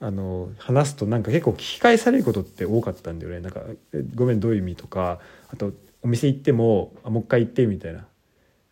[0.00, 3.60] あの話すとなんか結構聞き返されることって多かったんだよねなんか
[4.16, 5.20] 「ごめんどういう意味?」とか
[5.52, 8.06] あとお店行っても「もう一回行って」みたいな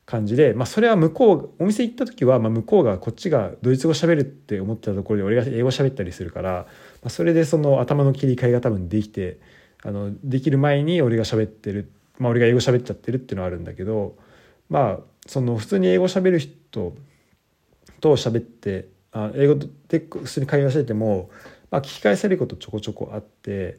[0.06, 9.38] 感じで、まあ、それは向こうお店行った時は、まあ、向こうがこっちがドイツ語喋るって思ってたところで俺が英語喋ったりするから、まあ、それでその頭の切り替えが多分できて
[9.82, 14.16] あのできる前に俺が喋ってる、まあ、俺が英語喋っちゃってるっていうのはあるんだけど
[14.68, 16.94] まあその普通に英語喋る人
[18.00, 19.54] と喋ってあ英語
[19.88, 21.30] で普通に会話してても、
[21.70, 23.78] まあ、聞き返されることちょこちょこあって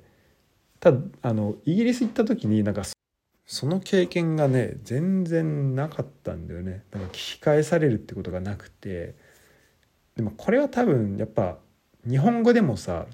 [0.80, 2.84] ただあのイギリス行った時になんか
[3.46, 6.84] その経験がね全然なかったんだよね。
[6.92, 9.16] だか聞き返されるってことがなくて。
[10.20, 11.58] でもこれは多分やっぱ
[12.06, 13.06] 日本語でもさ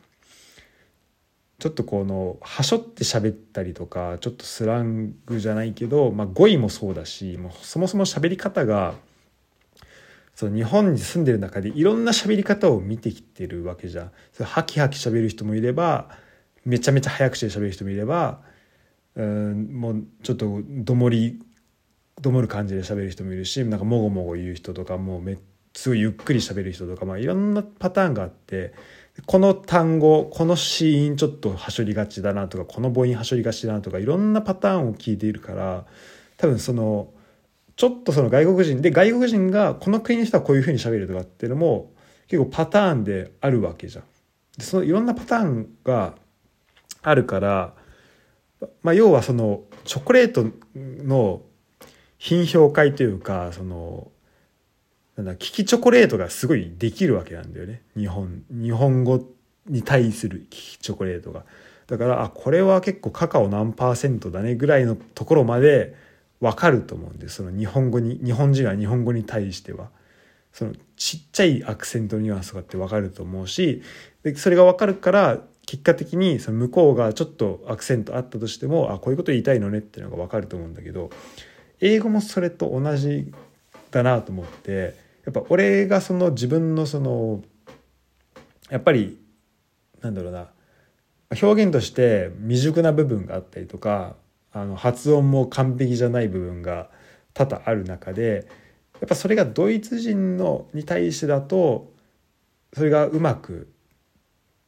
[1.66, 8.94] ちょっとこのはしょって喋ったりとかちょっとスラングじゃないけど、まあ、語彙もそうだしもうそもそも喋り方が
[10.36, 14.12] その日本に住んでる中でいろんな喋り方を見てきてるわけじゃん。
[14.32, 16.10] それハキハキ喋る人もいれば
[16.66, 18.42] めちゃめちゃ早口で喋る人もいれば
[19.16, 21.42] うんもうちょっとどもり
[22.22, 25.40] どもる感じで喋る人もいるしなんかもごもご言う人とかもうめ
[25.74, 28.76] すごいゆっくり喋る人とか、まあ、いろんなパターンがあって
[29.26, 35.86] この単語このシーンちょっとはしょりがちだなとかこの母音はしょりがちだなとかいろんなパターンを聞いているから
[36.38, 37.10] 多分その
[37.76, 41.92] ちょっとその外国人で外国人がこの国の人はこういうふうに喋るとかっていうのも
[42.28, 44.04] 結構パターンであるわけじゃん。
[44.58, 46.16] でそのいろんなパターンが
[47.02, 47.74] あるから、
[48.82, 51.42] まあ、要はそのチョコレートの
[52.18, 54.12] 品評会というかその
[55.18, 57.82] なんだ利きチョコレートがすごいできるわけなんだよね。
[57.98, 59.26] 日本日本語
[59.68, 61.44] に対する利きチョコレートが。
[61.88, 65.96] だからあこれは結構カカオ何パーセントだねぐらいのところまで
[66.42, 69.90] 分かると思うんですその日本語に日本人は日本語に対しては。
[70.52, 73.84] そのちっちゃいアクセントニュアンスとかって分かると思うし
[74.24, 81.10] でそれが分かるから結果的にその向こうがちょっとアクセントあったとしてもあこういうこと言いたいのねっていうのが分かると思うんだけど
[81.82, 83.34] 英語もそれと同じ
[83.92, 87.42] だなと思ってやっぱ俺がその自分のその
[88.70, 89.20] やっぱり
[90.02, 90.50] なんだろうな
[91.42, 94.16] 表現として未熟な部分があったりとか
[94.52, 96.90] あの発音も完璧じゃない部分が
[97.34, 98.48] 多々ある中で
[99.02, 101.92] やっぱそれがドイツ人のに対してだと
[102.74, 103.72] それがうまく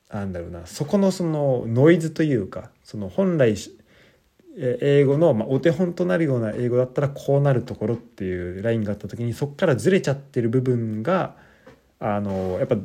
[0.09, 3.55] なんだろうなそこのそのノイズというかその本来
[4.59, 11.35] 英語の、ま、お手本となるような英語だったらこうなるところっていうラインがあった時にそこからずれちゃってる部分が
[11.99, 12.75] あのやっぱ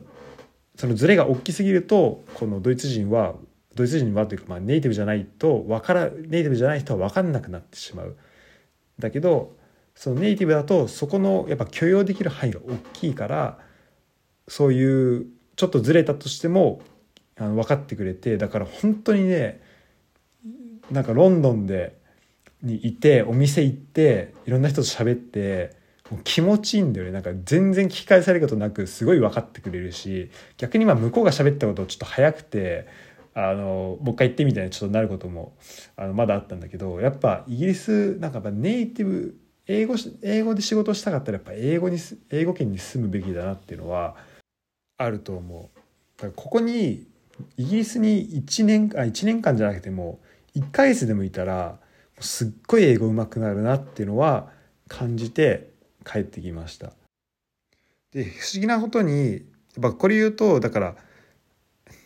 [0.77, 3.35] そのずれが大きすぎるとこのドイツ人は
[3.75, 8.17] ドイツ人はというか、まあ、ネイティブじゃないと分からネイティブじゃない人は分かんなくなってしまう。
[8.99, 9.57] だけど
[9.95, 13.59] そのネイティブだとそこのやっぱ許容できる範囲が大きいから
[14.49, 16.83] そういうちょっとずれたとしても
[17.39, 19.63] あの分かってくれてだから本当にね
[20.93, 21.97] なんかロンドンで
[22.63, 25.75] にいてお店行っていろんな人と喋って
[26.11, 32.87] もう気持ちいいんだよねなんか全然聞き返されることなくすごい分かってくれるし逆にまあ向こうが喋ったことをちょっと早くて
[33.35, 35.55] あのもう一回言ってみたいなちょっとなることも
[35.97, 41.99] あのまだあったんだけどやっぱイギリスなんかやっぱネイティブ英語英語で仕事したかったらやっぱ英語に
[42.31, 44.17] 英語圏に住むべきだなっていうのは
[44.99, 45.79] あると思う。
[46.21, 47.07] だからここに
[47.57, 50.21] イギリスに1年あ1年間じゃなくても
[50.57, 51.79] 1ヶ月でもいたら
[52.21, 54.51] すっごい英語上手くなるなっていうのは
[54.89, 55.71] 感じて
[56.05, 56.93] 帰ってきました。
[58.13, 59.43] で不思議なことにやっ
[59.83, 60.97] ぱこれ言うとだから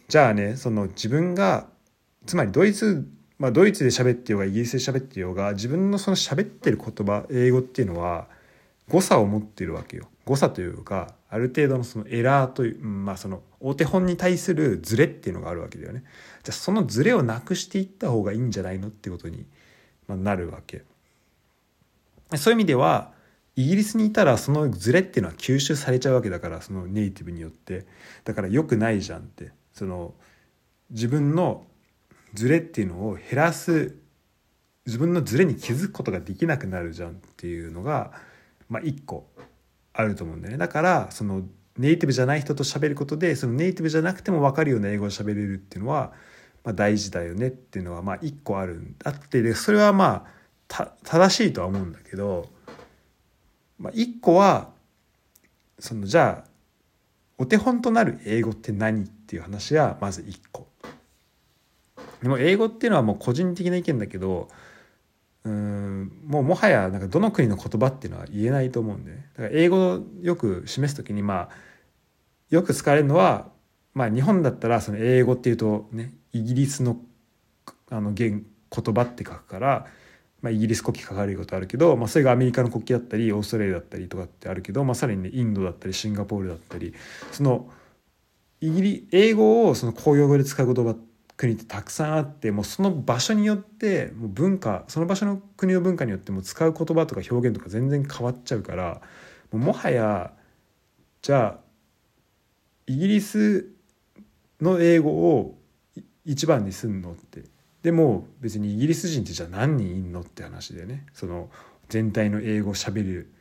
[0.08, 1.66] じゃあねその自分が
[2.26, 8.28] つまりドイツまあドイツで喋ってようがイギリスで喋ってようが自分のその喋ってる言葉英語っていうのは
[8.88, 10.08] 誤差を持ってるわけよ。
[10.24, 16.04] 誤差というかある程度のそのエラーというまあそのお手本に対するズレっていうのがあるわけだよね。
[16.42, 19.46] じゃあそのズレをなくしていった方がいいんじゃないのってことに
[20.08, 20.82] なるわけ。
[22.36, 23.12] そういう意味では
[23.54, 27.86] イギリスにいたらそのズレっていうのは吸収されちゃうわけだからそのネイティブによって。
[28.24, 29.50] だから良くないじゃんって。
[29.72, 30.14] その
[30.90, 31.66] 自分の
[32.34, 33.96] ズレっていうのを減らす
[34.86, 38.12] 自分のズレに気づくことができなくなるじゃんっていうのが、
[38.68, 39.28] まあ、一個
[39.92, 41.42] あると思うんだよねだからその
[41.78, 46.12] ネイティブじゃない人と喋ることでそのネイティブじゃなくても分かるような英語を喋れるっていうのは、
[46.64, 50.26] まあ、大事だよねっていうのはまあ一個あるあってでそれはま
[50.68, 52.48] あ正しいとは思うんだけど、
[53.78, 54.70] まあ、一個は
[55.78, 56.50] そのじゃあ
[57.38, 60.66] お手本となる英語って何っていう話はまず一個。
[62.22, 64.48] でも英語っていうのはもう個人的な意見だけど
[65.46, 71.48] うんもうもはやなんかどの国の言葉っていうのは言えないと思うんで、ね、だから英語をよく示す時にまあ
[72.50, 73.48] よく使われるのは、
[73.94, 76.96] まあ、日本だったらその英語っていうとねイギリスの
[77.90, 79.86] あの言言葉って書くから、
[80.42, 86.92] まあ、イギリス国旗書かれることあるけど、まあ、それがアメリカの国旗だったりオーストラリアだったりとかってあるけど、まあ、さらにねインドだったりシンガポールだったり
[87.30, 87.70] その
[88.60, 91.05] イギリ英語をその公用語で使う言葉って
[91.36, 99.02] 国ってたくさんあってもうその場所によってもう文化その場所の国の文化によっても使う言葉とか表現とか全然変わっちゃうから
[99.52, 100.32] もはや
[101.22, 101.66] じゃあ
[102.86, 103.66] イギリス
[104.60, 105.58] の英語を
[106.24, 107.44] 一番にすんのって。
[107.82, 111.06] でも別にイギリス人ってじゃあ何人いんのって話でね。
[111.12, 111.50] その
[111.88, 113.32] 全体の英語をしゃべる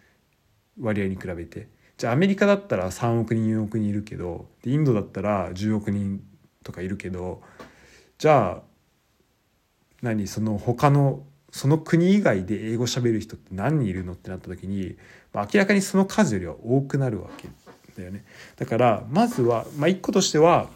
[0.79, 1.67] 割合に比べて。
[1.97, 6.21] じゃあアメリカだったら3億人4億人いるけどインドだったら10億人
[6.63, 7.41] とかいるけど
[8.17, 8.63] じゃあ
[10.01, 14.97] 何その他のその国以外で英語喋る人って何人いるのってなった時に、
[15.34, 17.47] まあ、明らかにその数よりは多くなるわけ
[17.97, 18.25] だよね。
[18.58, 20.67] だからまずは、まあ、一個としては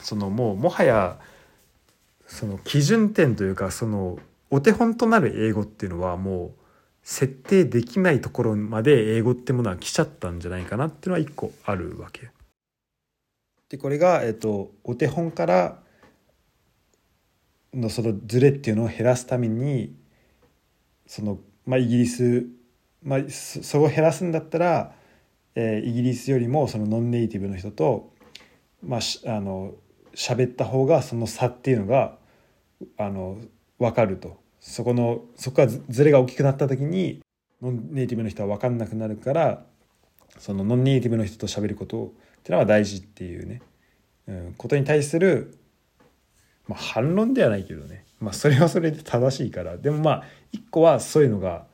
[0.00, 1.18] そのもうもはや
[2.26, 4.18] その基準点というかその
[4.50, 6.52] お手本となる英語っていうのはもう
[7.02, 12.30] 設定できないところまで英語ってものは来ちゃったんじゃないかなっていうのは一個あるわけ。
[13.68, 15.78] でこれが、えっと、お手本から
[17.76, 19.94] のそのズレっていうのを減らすために
[21.06, 22.46] その、まあ、イギリス、
[23.02, 24.94] まあ、そこを減らすんだったら、
[25.54, 28.12] えー、イギリスよりもそのノンネイティブの人と、
[28.82, 29.74] まあ、あの
[30.14, 32.16] 喋った方がその差っていうのが
[32.96, 33.38] あの
[33.78, 34.44] 分かると。
[34.58, 37.22] そこのそこがズレが大きくなった時に
[37.62, 39.64] ノンネイティブの人は分かんなくなるから
[40.38, 42.08] そのノンネイティブの人と喋ることっ
[42.42, 43.62] ていうのは大事っていうね、
[44.26, 45.56] うん、ことに対する
[46.68, 49.76] まあ、反論ではないけどね、まあ、それはそれで正しいから。
[49.76, 51.66] でもまあ一個はそういうのが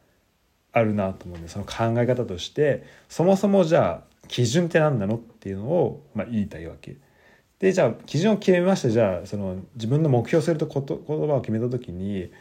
[0.72, 6.96] あるなと思うんでその考え方としてそもそもじゃあ基準って何なのっていうのを、まあ、言いたいわけ。
[7.58, 12.32] でじゃあ基準を決めましてじゃあその自分の目標するとこと言葉を決めた時に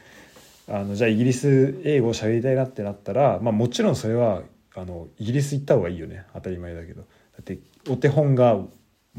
[0.68, 4.42] あのじゃあイギリス英語を喋りたいなってなったら、まあ、もちろんそれは
[4.76, 6.26] あのイギリス行った方がいいよね。
[6.34, 7.02] 当たり前だけど。
[7.02, 7.08] だ
[7.42, 7.60] って
[7.90, 8.58] お手本が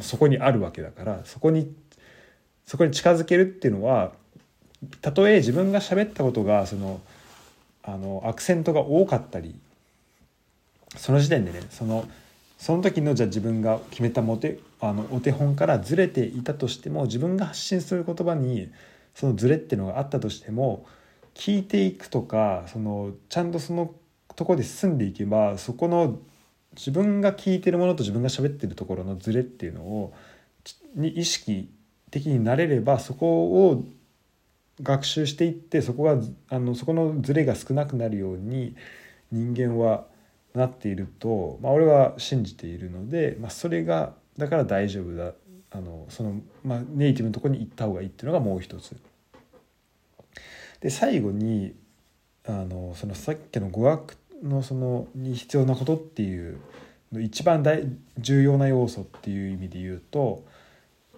[0.01, 1.75] そこにあるわけだからそこに
[2.67, 4.13] そこに近づけるっていうのは
[5.01, 7.01] たとえ自分が喋ったことがその
[7.85, 9.55] あのアクセントが多かったり
[10.97, 12.09] その時点でねその
[12.59, 18.71] その時のじゃ自分が決めたモテあのお手本からずれていたとしても自分が発信する言葉に
[19.15, 20.87] そのずれっていうのがあったとしても
[21.35, 23.93] 聞いていくとかそのちゃんとその
[24.37, 26.19] とこで進んでいけばそこの
[26.77, 30.15] 自分が聞いてるものと自分が喋ってるところのずれっていうのを
[30.95, 31.69] に意識
[32.13, 33.85] 的になれればそこを
[34.81, 38.77] 学習していってそこがあのそこのズレが少なくなるように
[39.33, 40.05] 人間は
[40.55, 45.33] なっていると、まあ、俺は信じているので、まあ、それがだから大丈夫だ
[45.71, 48.95] あのその、まあ、ネイティブのとこに行った方がいいっていうのがもう一つ。
[50.81, 51.75] で最後に
[52.45, 56.59] あのそのさっきの語学のそのに必要なことっていう
[57.21, 57.85] 一番大
[58.19, 60.45] 重要な要素っていう意味で言うと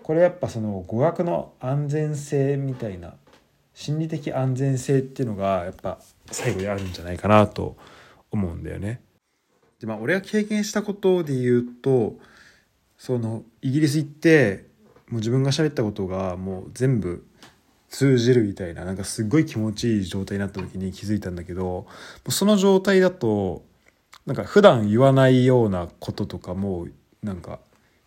[0.05, 3.15] これやっぱその語学の安全性みたいな
[3.73, 5.99] 心理的安全性っていうのがやっぱ
[6.31, 7.75] 最後にあるんじゃないかなと
[8.31, 9.01] 思うんだよね。
[9.81, 12.19] でまあ俺が経験したことで言うと
[12.99, 14.67] そのイギリス行って
[15.09, 17.27] もう自分が喋ったことがもう全部
[17.89, 21.87] 通じるみたいななんかすっごい気持ちいい状態になった時に気づいたんだけど
[22.29, 23.65] その状態だと
[24.27, 26.89] なんか普段言わないようなこととかも
[27.23, 27.61] なんか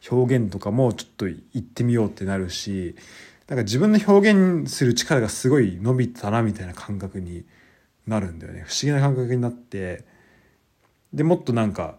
[0.09, 2.95] 表現とかもちょっと言ってみようってなるし
[3.47, 7.45] なんか自分の表現する力がすごい伸びたなみたいな感覚に
[8.05, 10.05] なるんだよね不思議な感覚になって
[11.13, 11.95] でもっとなんか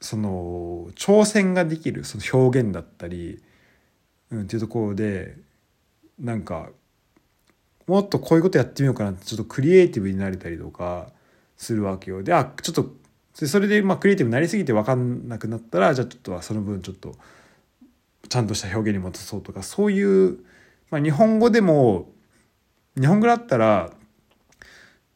[0.00, 3.42] その挑戦ができるその表現だったり、
[4.30, 5.36] うん、っていうところで
[6.18, 6.70] なんか
[7.86, 11.08] もっとこういうことやってみようかなってちょっとクリエイティブになれたりとか
[11.56, 12.22] するわけよ。
[12.22, 12.94] であちょっと
[13.40, 17.14] でそれでまあクリエイティブになりすぎて分かんなくなったらじゃあちょっとその分ちょっと
[18.28, 20.38] ちゃんとした表現に戻そうとかそういう、
[20.90, 22.10] まあ、日本語でも
[23.00, 23.90] 日本語だったら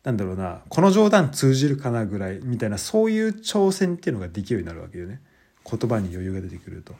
[0.05, 5.21] なんだろうなこの冗談通じるかなぐらいみたいなそういう挑戦っていうのができるようになるわけよね
[5.71, 6.95] 言葉に余裕が出てくると。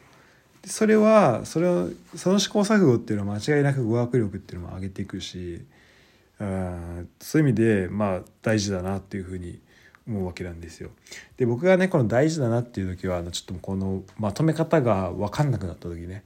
[0.65, 5.63] それはそれをその試行錯誤っていうのは間違いなく語学力っていうのも上げていくし
[6.39, 9.59] うんそういう意味でまあ大事だなっていうふうに
[10.07, 10.91] 思うわけなんですよ。
[11.37, 16.23] で僕がねこの大事だなっていう時はちょっとこのまとめ方が分かんなくなった時ね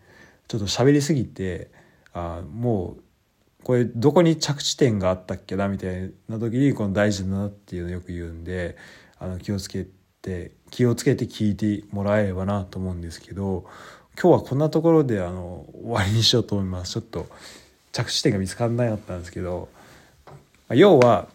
[0.48, 1.70] ちょっと喋りすぎて
[2.14, 8.78] あもうこれどこに着地点があったっけなみたいな時にこの大事だなっていうのをよく言うんで
[9.20, 9.86] あの気をつけ
[10.22, 13.66] て気をつけて聞いてもらえればなと思うんですけど
[14.22, 17.28] 今日はこんなところであの終わりにしようと思いますちょっと
[17.92, 19.70] 着地点が見つからなかったんですけど
[20.70, 21.28] 要は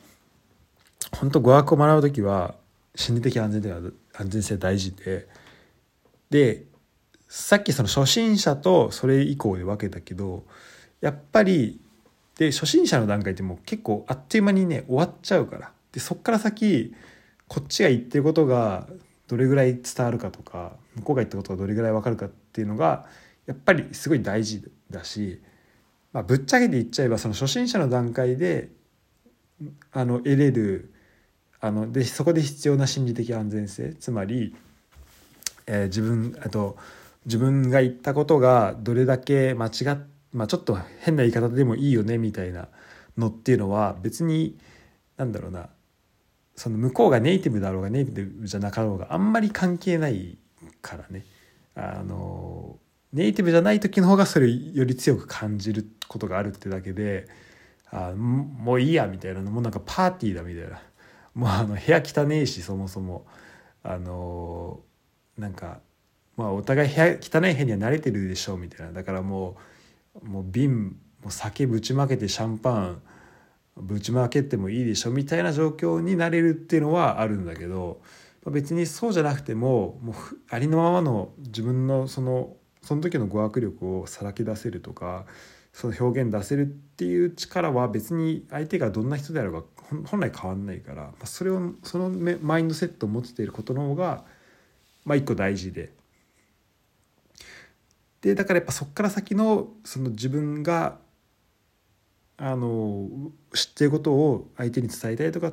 [1.15, 2.55] 本当語学を学ぶ時は
[2.95, 3.81] 心理的安全では
[4.15, 5.29] 安全性大事で
[6.31, 6.65] で
[7.29, 10.45] さっきその初心者とそれ以降で分けたけど
[11.01, 11.81] やっぱり
[12.37, 15.73] で初心者の段階ってもう結構あっという間にね終わっちゃうから。
[15.93, 16.93] でそっから先
[17.47, 18.89] こっちが言ってることが
[19.29, 23.07] どれぐらい伝わるかとか向こうが言ったことがどれぐらい分かるかっていうのが
[23.47, 25.41] やっぱりすごい大事だし、
[26.13, 28.71] まあ、ぶっちゃけて言っちゃえばその初心者の段階で
[29.93, 30.94] あの得れる
[31.65, 33.95] あのでそこで必要な心理的安全性。
[33.95, 34.55] つまり、
[35.67, 36.77] えー、自分あと
[37.25, 39.99] 自分が言ったことがどれだけ間違っ
[40.35, 42.69] まあ、ちょっと変な言い方でもいいよねみたいな
[43.17, 44.59] のっていうのは別に
[45.17, 45.69] なんだろうな
[46.57, 50.37] その向こうがネイティブだろうがネイティブじゃなかろうがあんまり関係ない
[50.83, 51.25] からね。
[51.77, 52.79] あの
[53.13, 57.29] ネイティブじゃない時の方がそれより強く感じることがあるってだけで
[57.91, 59.51] あもういいやみたいなの。
[59.51, 60.81] もなんかパーティーだみたいな。
[61.35, 63.27] もうあの部屋汚ねえしそもそも。
[63.87, 64.81] あの
[65.37, 65.81] なんか
[66.37, 68.93] まあお互い部屋汚い部屋には慣れてるでしょうみたいな。
[68.93, 69.57] だからも
[70.23, 73.03] うもう瓶もう酒ぶちまけてシャンパン
[73.77, 78.01] ぶちまけてもいいでしょみたいな状況になれるっていうのはあるんだけど
[78.47, 80.15] 別にそうじゃなくてももう
[80.49, 85.25] ありのままの自分のそのその時の語学力をさらけ出せるとか
[85.75, 89.65] その表現出せるっていう力は別に相手がどんな人であれば
[90.07, 92.11] 本来変わんないからそれをその
[92.41, 94.25] マインドセットを持っていることの方が
[95.05, 95.93] まあ一個大事で。
[98.23, 100.97] でだからやっぱそこから先のその自分が
[102.39, 103.09] あの
[103.53, 105.53] 知っていることを相手に伝えたいとか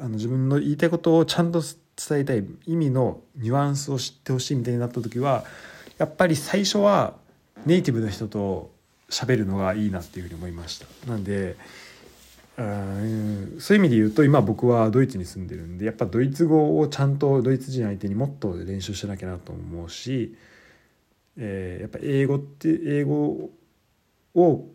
[0.00, 5.44] あの自分の言いたいことをちゃんと伝えたい意味のニュアンスを知ってほしいみたいになった時は
[5.98, 7.14] やっぱり最初は
[7.66, 8.77] ネイティブの人と
[9.08, 10.86] 喋るのがいいなっていうふうに思いました。
[11.06, 11.56] なんで
[12.58, 20.36] うんそういう意味で言うと今僕はドイツに住んでるんでやっぱドイツ語をちゃんとドイツ人相手にもっと練習しなきゃなと思うし
[21.38, 23.50] えー、やっぱ英語って英語
[24.34, 24.66] を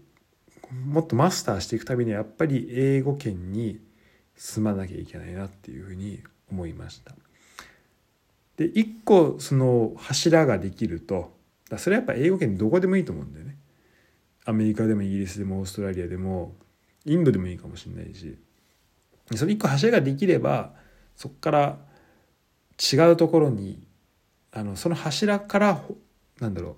[0.86, 3.80] もっとマスターしていくためにはやっぱり英語圏に
[4.36, 7.14] 住まなきゃいけないなっていうふうに思いました。
[8.56, 11.36] で一個その柱ができると
[11.78, 13.58] それはやっぱ英語圏どこでもいいと思うんだよね。
[14.46, 16.56] アメリカでもイギリスでもオーストラリアでも
[17.06, 18.38] インドでもいいかもしれないし。
[19.36, 20.74] その一個柱ができれば
[21.16, 21.78] そこから
[22.94, 23.88] 違うところに
[24.52, 25.82] あのその柱から
[26.40, 26.76] なんだろ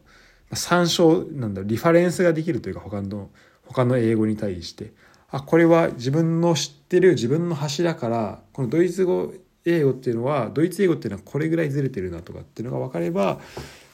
[0.52, 3.30] う参照なんだろうリファレンスができるというか他の
[3.66, 4.94] 他の英語に対して。
[5.32, 9.34] あこれは自分の知ってる自分の柱からこのドイツ語
[9.66, 13.40] 英語っていうのはドイツ英語っていうのはこれぐらいずれてるなとかっていうのが分かれば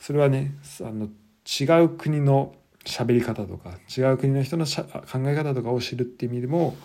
[0.01, 1.07] それはねあの
[1.47, 2.53] 違う国の
[2.85, 4.83] 喋り方とか違う国の人の考
[5.25, 6.75] え方とかを知るっていう意味でも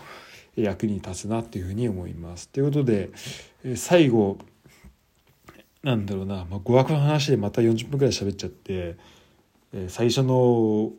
[0.55, 2.49] 役に立つなっていうふうに思います。
[2.49, 3.11] ということで
[3.77, 4.39] 最後
[5.83, 8.97] なんだろうな、まあ、語学の話でまた40分くらい喋っちゃって、
[9.73, 10.91] え、最初の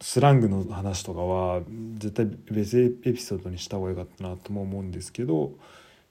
[0.00, 1.60] スラングの話とかは
[1.98, 5.52] 絶対別エピソードにした方がよかったなとも思うんですけど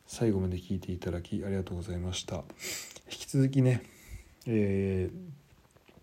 [0.08, 2.42] 最後まで聞いていただきありがとうございました引
[3.10, 3.84] き続きね、
[4.48, 5.10] え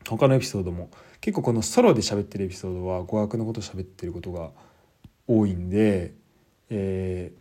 [0.04, 0.90] ー、他のエピソードも
[1.22, 4.50] 結構このソロで喋ってるエピソードは語学のことを喋ってることが
[5.26, 6.12] 多いんで、
[6.68, 7.32] え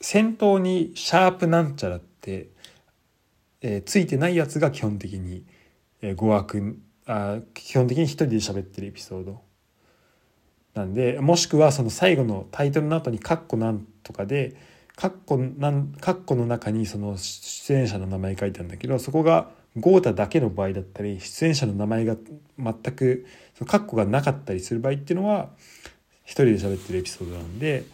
[0.00, 2.48] ー、先頭に「シャープなんちゃら」って
[3.60, 5.44] えー、ついてないやつが基本的に、
[6.00, 9.40] えー、語学あ基本的に一人で喋ってるエピソード。
[10.74, 14.54] なんでもしくはその最後のタイトルの後に「カッコなんとか」で
[14.94, 22.16] カッコなんカッコの中にその出演者の名前書いてあるんだけどそこが豪太だけの場合だったり出演者の名前が
[22.58, 25.50] 全くそのカッコがなかったりする場合っていうのは
[26.24, 27.84] 一人で喋ってるエピソードなんで、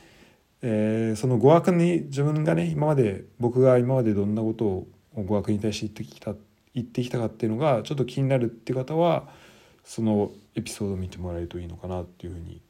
[0.62, 6.34] えー、その語学に自分がね今まで僕が今までどんなことを語学に対して言ってきた
[6.74, 9.28] 言ってきたかっていうのがちょっと気になるっていう方は
[9.84, 12.60] そのエピソードを見てもらえるといいのかなっていうふうに、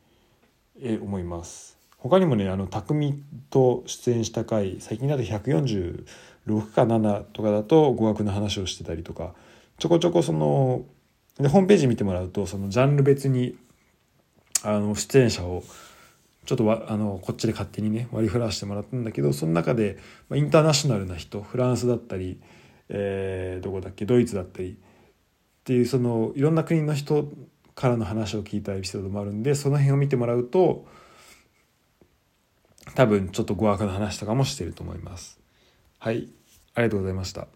[0.82, 1.78] え思います。
[1.98, 5.22] 他にもねあの匠と出演した回最近だと
[6.46, 9.34] 6か7とかだと語学の話をしてたりとか
[9.78, 10.84] ちょこちょこその
[11.38, 13.56] でホームページ見てもらうとそのジャンル別に
[14.62, 15.62] あの出演者を
[16.46, 22.38] ちょっとわあのこっちで勝手にね割り振らせてもらったんだけどその中で、まあ、インターナショナルな人フランスだったり、
[22.88, 24.74] えー、どこだっけドイツだったりっ
[25.64, 27.28] ていうそのいろんな国の人
[27.74, 30.86] からの話を聞いたエピソードもあるんでその辺を見てもらうと
[32.94, 35.43] 多分ちょっと語学の話とかもしてると思います。
[36.04, 36.28] はい、
[36.74, 37.48] ありがとうございました。